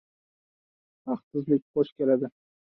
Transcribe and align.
•Baxtsizlik 1.09 1.63
qo‘sh 1.77 1.93
keladi. 2.01 2.33